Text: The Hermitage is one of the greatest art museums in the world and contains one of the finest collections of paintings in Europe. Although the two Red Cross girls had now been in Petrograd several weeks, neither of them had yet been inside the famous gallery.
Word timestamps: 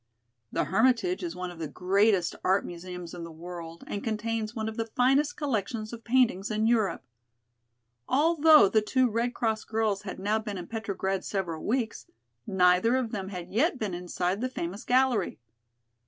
The 0.51 0.63
Hermitage 0.63 1.21
is 1.21 1.35
one 1.35 1.51
of 1.51 1.59
the 1.59 1.67
greatest 1.67 2.33
art 2.43 2.65
museums 2.65 3.13
in 3.13 3.23
the 3.23 3.31
world 3.31 3.83
and 3.85 4.03
contains 4.03 4.55
one 4.55 4.67
of 4.67 4.75
the 4.75 4.87
finest 4.87 5.37
collections 5.37 5.93
of 5.93 6.03
paintings 6.03 6.49
in 6.49 6.65
Europe. 6.65 7.03
Although 8.09 8.67
the 8.67 8.81
two 8.81 9.07
Red 9.11 9.35
Cross 9.35 9.65
girls 9.65 10.01
had 10.01 10.17
now 10.17 10.39
been 10.39 10.57
in 10.57 10.65
Petrograd 10.65 11.23
several 11.23 11.63
weeks, 11.63 12.07
neither 12.47 12.95
of 12.95 13.11
them 13.11 13.29
had 13.29 13.51
yet 13.53 13.77
been 13.77 13.93
inside 13.93 14.41
the 14.41 14.49
famous 14.49 14.83
gallery. 14.83 15.37